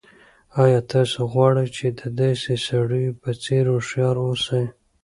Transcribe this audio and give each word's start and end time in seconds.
آیا 0.63 0.79
تاسو 0.91 1.19
غواړئ 1.31 1.67
چې 1.77 1.85
د 1.99 2.01
داسې 2.21 2.53
سړیو 2.67 3.17
په 3.21 3.29
څېر 3.43 3.65
هوښیار 3.73 4.15
اوسئ؟ 4.25 4.65